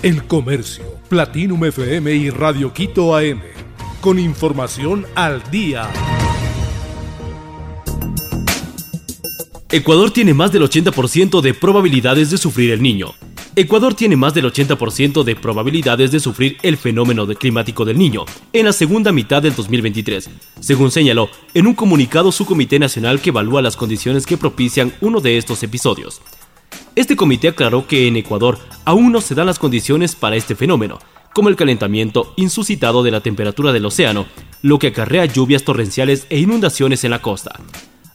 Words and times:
El 0.00 0.28
Comercio, 0.28 0.84
Platinum 1.08 1.64
FM 1.64 2.14
y 2.14 2.30
Radio 2.30 2.72
Quito 2.72 3.16
AM. 3.16 3.40
Con 4.00 4.20
información 4.20 5.04
al 5.16 5.42
día. 5.50 5.90
Ecuador 9.68 10.12
tiene 10.12 10.34
más 10.34 10.52
del 10.52 10.62
80% 10.62 11.40
de 11.40 11.52
probabilidades 11.52 12.30
de 12.30 12.38
sufrir 12.38 12.70
el 12.70 12.80
niño. 12.80 13.12
Ecuador 13.56 13.94
tiene 13.94 14.14
más 14.14 14.34
del 14.34 14.44
80% 14.44 15.24
de 15.24 15.34
probabilidades 15.34 16.12
de 16.12 16.20
sufrir 16.20 16.58
el 16.62 16.76
fenómeno 16.76 17.26
climático 17.26 17.84
del 17.84 17.98
niño 17.98 18.24
en 18.52 18.66
la 18.66 18.72
segunda 18.72 19.10
mitad 19.10 19.42
del 19.42 19.56
2023, 19.56 20.30
según 20.60 20.92
señaló 20.92 21.28
en 21.54 21.66
un 21.66 21.74
comunicado 21.74 22.30
su 22.30 22.46
Comité 22.46 22.78
Nacional 22.78 23.20
que 23.20 23.30
evalúa 23.30 23.62
las 23.62 23.76
condiciones 23.76 24.26
que 24.26 24.36
propician 24.36 24.92
uno 25.00 25.20
de 25.20 25.38
estos 25.38 25.60
episodios. 25.64 26.22
Este 26.94 27.16
comité 27.16 27.48
aclaró 27.48 27.86
que 27.86 28.08
en 28.08 28.16
Ecuador 28.16 28.58
aún 28.84 29.12
no 29.12 29.20
se 29.20 29.34
dan 29.34 29.46
las 29.46 29.58
condiciones 29.58 30.14
para 30.14 30.36
este 30.36 30.54
fenómeno, 30.54 30.98
como 31.34 31.48
el 31.48 31.56
calentamiento 31.56 32.32
insuscitado 32.36 33.02
de 33.02 33.10
la 33.10 33.20
temperatura 33.20 33.72
del 33.72 33.86
océano, 33.86 34.26
lo 34.62 34.78
que 34.78 34.88
acarrea 34.88 35.26
lluvias 35.26 35.64
torrenciales 35.64 36.26
e 36.30 36.38
inundaciones 36.38 37.04
en 37.04 37.10
la 37.10 37.22
costa. 37.22 37.60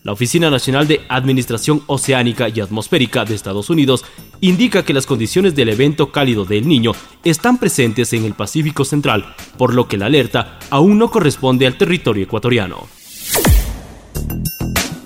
La 0.04 0.12
Oficina 0.12 0.50
Nacional 0.50 0.86
de 0.86 1.00
Administración 1.08 1.82
Oceánica 1.88 2.50
y 2.50 2.60
Atmosférica 2.60 3.24
de 3.24 3.36
Estados 3.36 3.70
Unidos 3.70 4.04
indica 4.42 4.84
que 4.84 4.94
las 4.94 5.06
condiciones 5.06 5.56
del 5.56 5.70
evento 5.70 6.12
cálido 6.12 6.44
del 6.44 6.68
Niño 6.68 6.92
están 7.24 7.58
presentes 7.58 8.12
en 8.12 8.26
el 8.26 8.34
Pacífico 8.34 8.84
Central, 8.84 9.34
por 9.58 9.74
lo 9.74 9.88
que 9.88 9.98
la 9.98 10.08
alerta 10.08 10.60
aún 10.70 10.98
no 10.98 11.10
corresponde 11.10 11.66
al 11.66 11.78
territorio 11.78 12.26
ecuatoriano. 12.26 12.86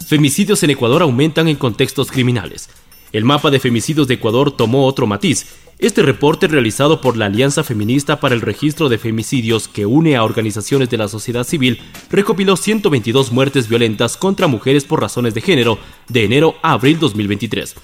Femicidios 0.08 0.63
en 0.63 0.72
Ecuador 0.72 1.03
aumentan 1.03 1.47
en 1.47 1.58
contextos 1.58 2.09
criminales. 2.09 2.70
El 3.13 3.23
mapa 3.23 3.49
de 3.52 3.59
femicidios 3.59 4.07
de 4.07 4.16
Ecuador 4.16 4.52
tomó 4.52 4.85
otro 4.85 5.07
matiz. 5.07 5.47
Este 5.79 6.02
reporte 6.02 6.47
realizado 6.47 7.02
por 7.02 7.16
la 7.16 7.27
Alianza 7.27 7.63
Feminista 7.63 8.20
para 8.20 8.33
el 8.33 8.41
Registro 8.41 8.89
de 8.89 8.97
Femicidios, 8.97 9.67
que 9.67 9.86
une 9.86 10.16
a 10.16 10.23
organizaciones 10.23 10.89
de 10.89 10.97
la 10.97 11.08
sociedad 11.08 11.44
civil, 11.44 11.80
recopiló 12.09 12.58
122 12.58 13.31
muertes 13.31 13.69
violentas 13.69 14.17
contra 14.17 14.47
mujeres 14.47 14.86
por 14.86 14.99
razones 14.99 15.33
de 15.36 15.41
género 15.41 15.77
de 16.09 16.25
enero 16.25 16.55
a 16.64 16.73
abril 16.73 16.99
2023. 16.99 17.75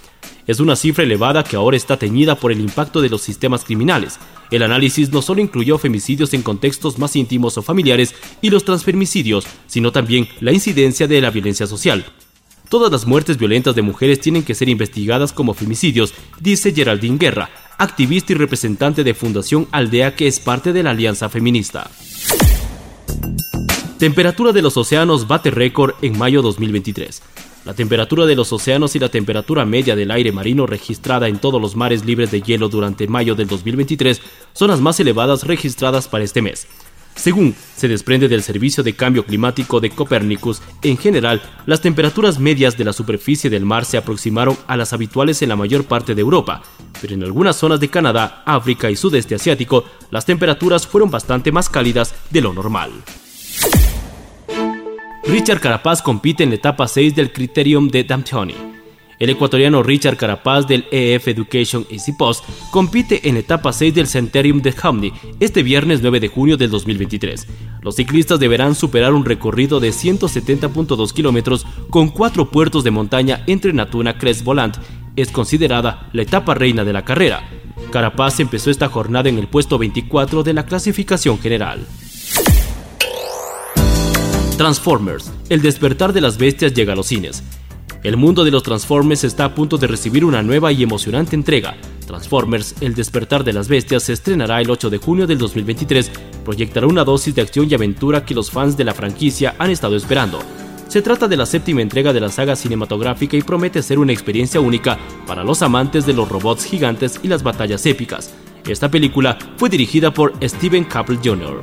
Es 0.45 0.59
una 0.59 0.75
cifra 0.75 1.03
elevada 1.05 1.43
que 1.43 1.55
ahora 1.55 1.77
está 1.77 1.97
teñida 1.97 2.35
por 2.35 2.52
el 2.52 2.59
impacto 2.59 2.99
de 2.99 3.09
los 3.09 3.21
sistemas 3.21 3.63
criminales. 3.63 4.19
El 4.52 4.63
análisis 4.63 5.11
no 5.11 5.21
solo 5.21 5.39
incluyó 5.39 5.77
femicidios 5.77 6.33
en 6.33 6.41
contextos 6.41 6.99
más 6.99 7.15
íntimos 7.15 7.58
o 7.58 7.61
familiares 7.61 8.13
y 8.41 8.49
los 8.49 8.65
transfemicidios, 8.65 9.45
sino 9.67 9.91
también 9.91 10.27
la 10.41 10.52
incidencia 10.52 11.08
de 11.08 11.21
la 11.21 11.30
violencia 11.30 11.65
social. 11.65 12.03
Todas 12.69 12.92
las 12.92 13.06
muertes 13.06 13.38
violentas 13.38 13.75
de 13.75 13.81
mujeres 13.81 14.19
tienen 14.19 14.44
que 14.44 14.56
ser 14.56 14.69
investigadas 14.69 15.31
como 15.31 15.53
femicidios, 15.53 16.14
dice 16.39 16.73
Geraldine 16.73 17.17
Guerra, 17.17 17.50
activista 17.78 18.33
y 18.33 18.36
representante 18.36 19.03
de 19.03 19.14
Fundación 19.14 19.67
Aldea 19.72 20.16
que 20.16 20.28
es 20.28 20.39
parte 20.39 20.73
de 20.73 20.83
la 20.83 20.92
Alianza 20.92 21.30
Feminista. 21.30 21.89
Temperatura 24.00 24.52
de 24.52 24.61
los 24.61 24.75
océanos 24.75 25.28
bate 25.28 25.52
récord 25.52 25.94
en 26.02 26.17
mayo 26.17 26.42
2023. 26.42 27.22
La 27.66 27.73
temperatura 27.73 28.25
de 28.25 28.36
los 28.36 28.52
océanos 28.52 28.94
y 28.95 29.00
la 29.00 29.08
temperatura 29.08 29.66
media 29.66 29.95
del 29.95 30.11
aire 30.11 30.33
marino 30.33 30.66
registrada 30.66 31.30
en 31.30 31.39
todos 31.39 31.61
los 31.61 31.77
mares 31.77 32.03
libres 32.03 32.30
de 32.30 32.42
hielo 32.42 32.67
durante 32.67 33.08
mayo 33.08 33.36
del 33.36 33.48
2023 33.48 34.22
son 34.52 34.70
las 34.70 34.81
más 34.81 35.00
elevadas 35.00 35.44
registradas 35.44 36.09
para 36.09 36.25
este 36.25 36.42
mes. 36.42 36.67
Según 37.16 37.56
se 37.75 37.88
desprende 37.88 38.28
del 38.28 38.44
Servicio 38.44 38.83
de 38.83 38.95
Cambio 38.95 39.25
Climático 39.25 39.80
de 39.80 39.89
Copernicus, 39.89 40.61
en 40.81 40.97
general, 40.97 41.42
las 41.66 41.81
temperaturas 41.81 42.39
medias 42.39 42.78
de 42.78 42.83
la 42.83 42.94
superficie 42.94 43.50
del 43.50 43.66
mar 43.66 43.86
se 43.86 43.97
aproximaron 43.97 44.58
a 44.67 44.75
las 44.78 44.94
habituales 44.94 45.42
en 45.42 45.50
la 45.50 45.55
mayor 45.55 45.86
parte 45.86 46.16
de 46.16 46.22
Europa, 46.22 46.64
pero 47.02 47.14
en 47.14 47.23
algunas 47.23 47.55
zonas 47.55 47.80
de 47.80 47.89
Canadá, 47.89 48.44
África 48.45 48.89
y 48.89 48.95
sudeste 48.95 49.36
asiático, 49.36 49.86
las 50.11 50.25
temperaturas 50.25 50.88
fueron 50.88 51.11
bastante 51.11 51.52
más 51.52 51.70
cálidas 51.70 52.14
de 52.30 52.42
lo 52.42 52.53
normal. 52.53 52.92
Richard 55.25 55.61
Carapaz 55.61 56.02
compite 56.02 56.43
en 56.43 56.49
la 56.49 56.55
etapa 56.55 56.87
6 56.87 57.16
del 57.16 57.32
Criterium 57.32 57.87
de 57.87 58.04
Damtoni. 58.04 58.73
El 59.19 59.29
ecuatoriano 59.29 59.83
Richard 59.83 60.17
Carapaz 60.17 60.67
del 60.67 60.85
EF 60.91 61.27
Education 61.27 61.85
Easy 61.89 62.13
Post 62.13 62.43
compite 62.71 63.27
en 63.29 63.37
etapa 63.37 63.71
6 63.71 63.93
del 63.93 64.07
Centerium 64.07 64.61
de 64.61 64.73
Hamni 64.81 65.13
este 65.39 65.63
viernes 65.63 66.01
9 66.01 66.19
de 66.19 66.27
junio 66.27 66.57
del 66.57 66.71
2023. 66.71 67.47
Los 67.81 67.95
ciclistas 67.95 68.39
deberán 68.39 68.75
superar 68.75 69.13
un 69.13 69.25
recorrido 69.25 69.79
de 69.79 69.89
170.2 69.89 71.13
kilómetros 71.13 71.65
con 71.89 72.09
cuatro 72.09 72.49
puertos 72.49 72.83
de 72.83 72.91
montaña 72.91 73.43
entre 73.47 73.73
Natuna 73.73 74.17
Crest 74.17 74.43
Volant. 74.43 74.77
Es 75.15 75.31
considerada 75.31 76.09
la 76.13 76.23
etapa 76.23 76.55
reina 76.55 76.83
de 76.83 76.93
la 76.93 77.05
carrera. 77.05 77.47
Carapaz 77.91 78.39
empezó 78.39 78.71
esta 78.71 78.89
jornada 78.89 79.30
en 79.30 79.37
el 79.37 79.47
puesto 79.47 79.77
24 79.77 80.43
de 80.43 80.53
la 80.53 80.65
clasificación 80.65 81.39
general. 81.39 81.85
Transformers, 84.57 85.31
el 85.49 85.61
despertar 85.61 86.13
de 86.13 86.21
las 86.21 86.37
bestias 86.37 86.73
llega 86.73 86.93
a 86.93 86.95
los 86.95 87.07
cines. 87.07 87.43
El 88.03 88.17
mundo 88.17 88.43
de 88.43 88.52
los 88.52 88.64
Transformers 88.64 89.23
está 89.23 89.45
a 89.45 89.55
punto 89.55 89.77
de 89.77 89.87
recibir 89.87 90.25
una 90.25 90.43
nueva 90.43 90.73
y 90.73 90.83
emocionante 90.83 91.37
entrega. 91.37 91.77
Transformers, 92.05 92.75
El 92.81 92.95
despertar 92.95 93.45
de 93.45 93.53
las 93.53 93.69
bestias, 93.69 94.03
se 94.03 94.11
estrenará 94.11 94.59
el 94.59 94.69
8 94.69 94.89
de 94.89 94.97
junio 94.97 95.25
del 95.25 95.37
2023. 95.37 96.11
Proyectará 96.43 96.86
una 96.86 97.05
dosis 97.05 97.33
de 97.33 97.42
acción 97.42 97.65
y 97.69 97.73
aventura 97.73 98.25
que 98.25 98.36
los 98.36 98.52
fans 98.52 98.75
de 98.75 98.83
la 98.83 98.93
franquicia 98.93 99.55
han 99.58 99.69
estado 99.69 99.95
esperando. 99.95 100.39
Se 100.89 101.02
trata 101.02 101.30
de 101.30 101.37
la 101.37 101.45
séptima 101.45 101.81
entrega 101.81 102.11
de 102.11 102.19
la 102.19 102.27
saga 102.27 102.58
cinematográfica 102.58 103.37
y 103.37 103.42
promete 103.42 103.81
ser 103.81 103.99
una 103.99 104.11
experiencia 104.11 104.59
única 104.59 104.99
para 105.25 105.45
los 105.45 105.61
amantes 105.61 106.05
de 106.05 106.11
los 106.11 106.27
robots 106.27 106.65
gigantes 106.65 107.21
y 107.23 107.30
las 107.30 107.42
batallas 107.42 107.86
épicas. 107.86 108.33
Esta 108.67 108.92
película 108.92 109.37
fue 109.55 109.69
dirigida 109.69 110.13
por 110.13 110.33
Steven 110.43 110.83
Caple 110.83 111.19
Jr. 111.23 111.61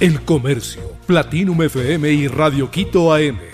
El 0.00 0.22
Comercio, 0.22 0.82
Platinum 1.06 1.62
FM 1.62 2.12
y 2.12 2.26
Radio 2.26 2.68
Quito 2.68 3.14
AM 3.14 3.53